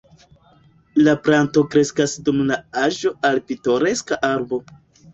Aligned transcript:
La 1.07 1.13
planto 1.27 1.65
kreskas 1.77 2.17
dum 2.31 2.41
la 2.51 2.59
aĝo 2.87 3.15
al 3.31 3.41
pitoreska 3.49 4.23
arbo. 4.35 4.65